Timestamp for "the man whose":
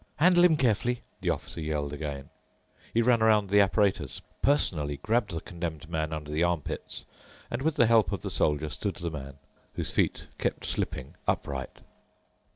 8.95-9.91